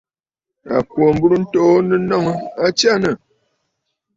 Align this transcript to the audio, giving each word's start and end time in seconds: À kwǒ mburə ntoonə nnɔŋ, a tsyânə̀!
À 0.75 0.77
kwǒ 0.89 1.03
mburə 1.15 1.37
ntoonə 1.43 1.95
nnɔŋ, 2.01 2.25
a 2.63 2.65
tsyânə̀! 2.77 3.15